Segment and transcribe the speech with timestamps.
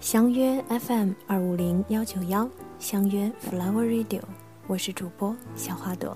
[0.00, 2.46] 相约 FM 二五零幺九幺，
[2.78, 4.20] 相约 Flower Radio，
[4.66, 6.14] 我是主播小花朵。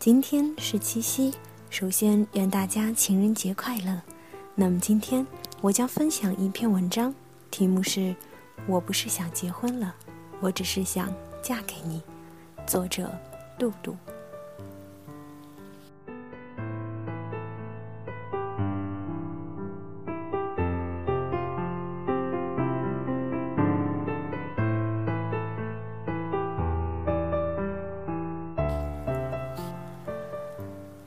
[0.00, 1.32] 今天是七夕，
[1.70, 4.02] 首先愿大家情人节快乐。
[4.56, 5.24] 那么今天
[5.60, 7.14] 我将分享一篇文章，
[7.48, 8.00] 题目是
[8.66, 9.94] 《我不是想结婚了，
[10.40, 12.02] 我只是想嫁给你》，
[12.66, 13.10] 作者
[13.58, 13.96] 杜杜。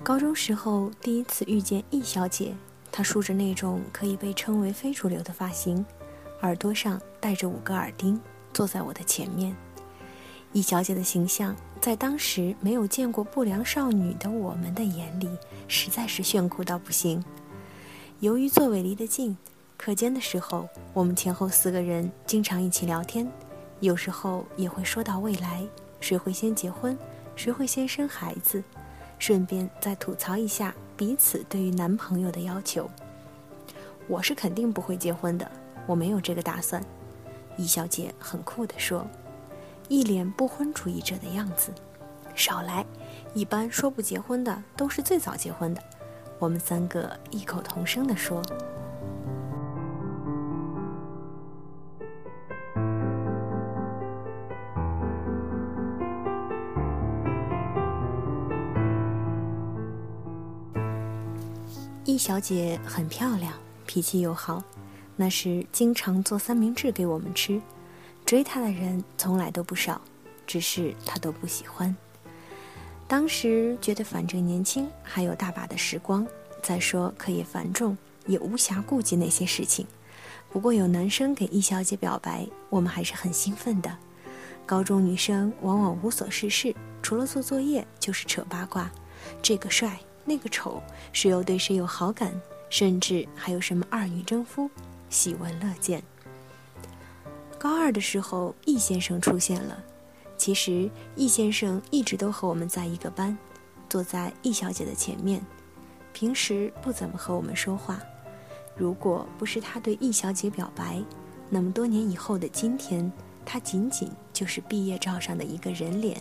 [0.02, 2.56] 高中时候第一次遇见易小姐，
[2.92, 5.86] 她梳着那种可以被称为非主流的发型，
[6.42, 8.20] 耳朵上戴着五个耳钉，
[8.54, 9.56] 坐在我的前面。
[10.52, 15.30] 易小姐的形象在当时没有见过不良少女的我们的眼里，
[15.68, 17.24] 实在是炫酷到不行。
[18.20, 19.38] 由于座位离得近，
[19.78, 23.32] 课间的时候，我们前后四个人经常一起聊天，
[23.80, 25.64] 有时候也会说到未来，
[26.00, 26.98] 谁会先结婚，
[27.36, 28.64] 谁会先生孩子。
[29.20, 32.90] 顺便再吐槽一下彼此对于男朋友的要求。
[34.08, 35.52] 我是肯定不会结婚的，
[35.86, 36.84] 我没有这个打算。
[37.60, 39.06] 易小姐很酷地说，
[39.90, 41.74] 一脸不婚主义者的样子。
[42.34, 42.86] 少来，
[43.34, 45.84] 一般说不结婚的都是最早结婚的。
[46.40, 48.42] 我们三个异口同声地说。
[62.06, 63.52] 易小姐很漂亮，
[63.86, 64.64] 脾气又好，
[65.22, 67.62] 那时经常做三明治给我们吃。
[68.26, 70.00] 追她的人从来都不少，
[70.48, 71.94] 只是她都不喜欢。
[73.06, 76.26] 当时觉得反正年轻，还有大把的时光，
[76.64, 77.98] 再说课业繁重，
[78.28, 79.86] 也无暇顾及那些事情。
[80.50, 83.94] 不过有男生给易小姐表白，我们还是很兴奋的。
[84.66, 88.90] 高中女生往往无所事事，除了做作业就是扯八卦，
[89.42, 90.00] 这个帅。
[90.24, 90.82] 那个丑，
[91.12, 92.32] 谁又对谁有好感，
[92.70, 94.70] 甚至还有什么二女争夫，
[95.10, 96.04] 喜闻乐见。
[97.58, 99.84] 高二的时候，易先生出现了。
[100.38, 103.38] 其实易先生一直都和我们在一个班，
[103.90, 105.42] 坐在易小姐的前面，
[106.14, 108.00] 平时不怎么和我们说话。
[108.78, 111.04] 如果不是他对易小姐表白，
[111.50, 113.12] 那么多年以后的今天，
[113.46, 116.18] 他仅仅就是毕业照上的一个人脸，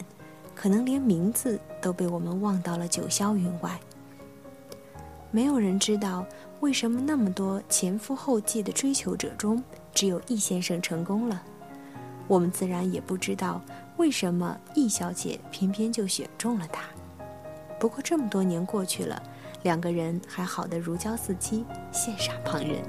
[0.56, 3.78] 可能连名字都被我们忘到了九霄云外。
[5.30, 6.24] 没有人知道
[6.60, 9.62] 为什么那么多前赴后继的追求者中，
[9.92, 11.42] 只有易先生成功了。
[12.26, 13.60] 我们自然也不知道
[13.98, 16.84] 为什么易小姐偏偏就选中了他。
[17.78, 19.22] 不过这么多年过去了，
[19.62, 22.82] 两个人还好的如胶似漆，羡煞旁人。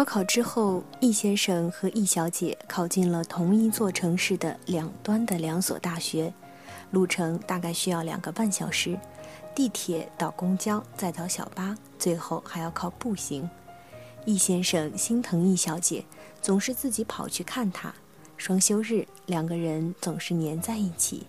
[0.00, 6.32] 高考之后，易先生和易小姐考进了同一座城市的两端的两所大学，
[6.90, 8.98] 路程大概需要两个半小时，
[9.54, 13.46] 地铁到公交再到小巴，最后还要靠步行。
[14.24, 16.02] 易先生心疼易小姐，
[16.40, 17.92] 总是自己跑去看她。
[18.38, 21.26] 双休日，两个人总是黏在一起。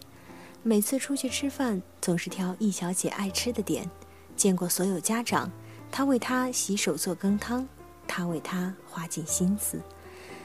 [0.63, 3.91] 每次出去吃饭，总是挑易小姐爱吃的点。
[4.37, 5.51] 见过所有家长，
[5.91, 7.67] 他为她洗手做羹汤。
[8.13, 9.81] 他为她花尽心思，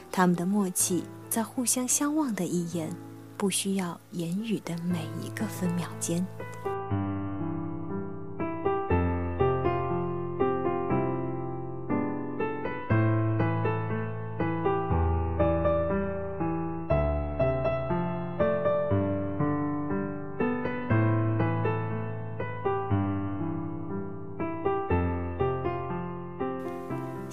[0.09, 2.89] 他们的默契在互相相望的一眼，
[3.35, 6.25] 不需要言语的每一个分秒间。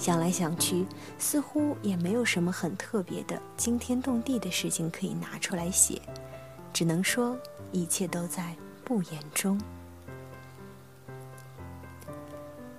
[0.05, 0.85] 想来想去，
[1.17, 5.99] 似乎也没有什么很特别的、惊天动地的事情可以拿出来写，
[6.71, 7.35] 只能说
[7.71, 9.59] 一切都在不言中。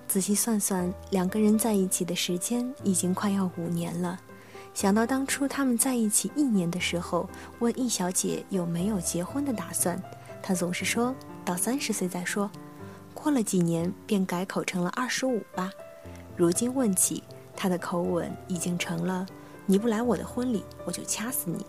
[0.06, 4.20] 仔细算算，两个人在一起的时间已经快要五年了。
[4.72, 10.00] 想到当初他们在一起一年的时候，问易小姐有没有结婚的打算，
[10.40, 11.12] 她总是说
[11.44, 12.48] 到三十岁再说。
[13.12, 15.68] 过了几年，便改口成了二十五吧。
[16.36, 17.22] 如今问起，
[17.56, 19.26] 他的口吻已经成了
[19.64, 21.64] ：“你不来我的婚礼，我就掐死你。”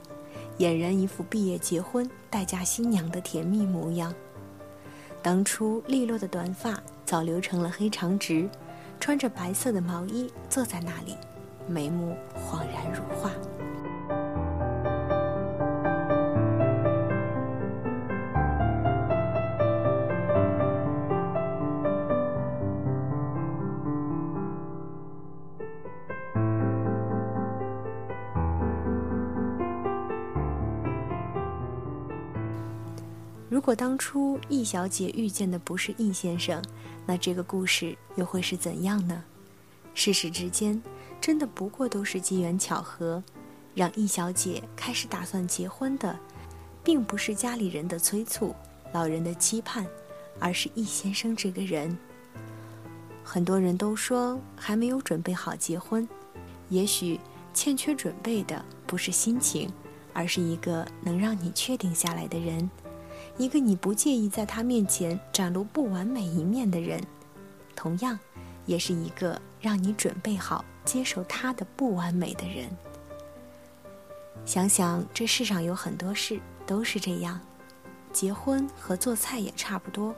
[0.60, 4.14] 俨然一副毕业结婚、待嫁新娘的甜蜜模样。
[5.22, 8.50] 当初利落的短发早留成了黑长直，
[9.00, 11.16] 穿着白色的毛衣坐在那里，
[11.68, 13.32] 眉目恍然如画。
[33.68, 36.64] 如果当初易小姐遇见的不是易先生，
[37.06, 39.22] 那这个故事又会是怎样呢？
[39.94, 40.82] 世事之间，
[41.20, 43.22] 真的不过都是机缘巧合，
[43.76, 46.18] 让易小姐开始打算结婚的，
[46.82, 48.56] 并不是家里人的催促、
[48.94, 49.86] 老人的期盼，
[50.40, 51.98] 而是易先生这个人。
[53.22, 56.08] 很多人都说还没有准备好结婚，
[56.70, 57.20] 也许
[57.54, 59.70] 欠缺准备的不是心情，
[60.14, 62.72] 而是一个能让你确定下来的人。
[63.38, 67.00] 一个你不介意在他面前展露不完美一面的人，
[67.76, 68.18] 同样，
[68.66, 72.68] 也是一个让你准备好接受他的不完美的人。
[74.44, 77.40] 想想这世上有很多事都是这样，
[78.12, 80.16] 结婚和做菜也差不多，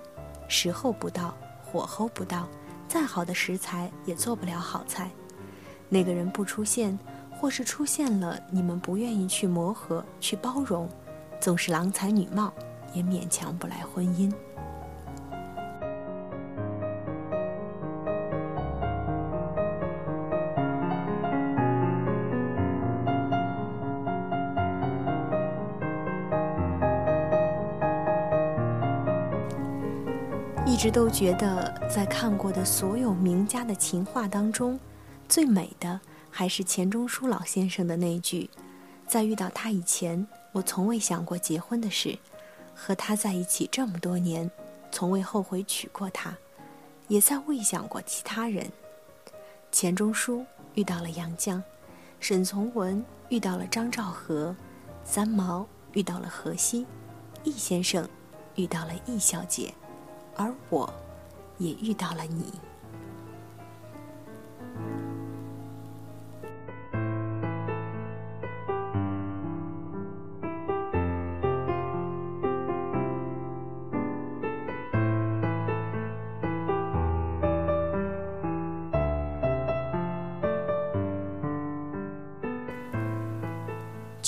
[0.48, 2.48] 时候不到，火候不到，
[2.88, 5.12] 再好的食材也做不了好菜。
[5.90, 6.98] 那个人不出现，
[7.32, 10.88] 或是出现了，你们不愿意去磨合、去包容，
[11.42, 12.54] 总是郎才女貌。
[12.94, 14.32] 也勉强不来婚姻。
[30.66, 34.80] 一直都觉得，在看过的所有名家的情话当中，
[35.28, 36.00] 最美的
[36.30, 38.50] 还是钱钟书老先生的那句
[39.06, 42.18] ：“在遇到他以前，我从未想过结婚的事。”
[42.82, 44.50] 和他在一起这么多年，
[44.90, 46.34] 从未后悔娶过她，
[47.10, 48.72] 也再未想过其他人。
[49.70, 50.46] 钱钟书
[50.76, 51.62] 遇到了杨绛，
[52.22, 54.56] 沈从文遇到了张兆和，
[55.04, 56.88] 三毛遇到了荷西，
[57.44, 58.08] 易先生
[58.56, 59.74] 遇到了易小姐，
[60.38, 60.92] 而我，
[61.58, 62.54] 也遇到了你。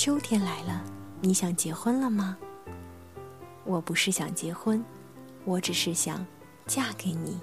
[0.04, 0.82] 秋天来了，
[1.20, 2.36] 你想结婚了吗？
[3.64, 4.84] 我不是想结婚，
[5.44, 6.26] 我只是想
[6.66, 7.38] 嫁给你。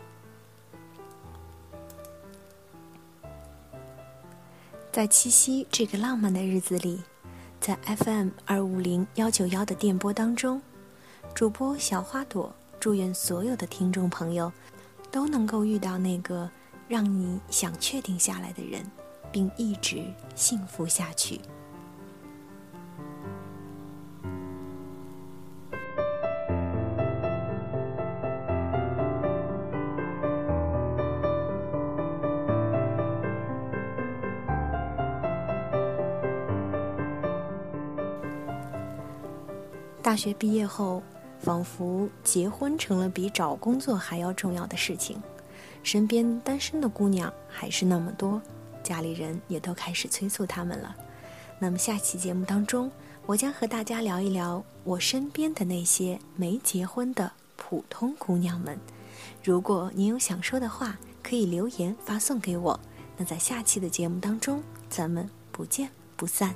[4.91, 7.01] 在七夕这个浪漫的日子里，
[7.61, 10.62] 在 FM 二五零幺九幺的电波当中，
[11.33, 14.51] 主播小花朵祝愿所有的听众朋友
[15.09, 16.51] 都能够遇到那个
[16.89, 18.85] 让你想确定下来的人，
[19.31, 20.03] 并一直
[20.35, 21.39] 幸福下去。
[40.10, 41.04] 大学毕业后，
[41.39, 45.22] 仿佛结婚成了比找工作还要重要的事情。
[45.84, 48.42] 身边单身的姑娘还是那么多，
[48.82, 50.96] 家里人也都开始催促他们了。
[51.60, 52.92] 那么下期节目当中，
[53.28, 58.80] 我将和大家聊一聊我身边的那些没结婚的普通姑娘们。
[59.44, 62.80] 如果您有想说的话，可以留言发送给我。
[63.16, 66.56] 那在下期的节目当中，咱们不见不散。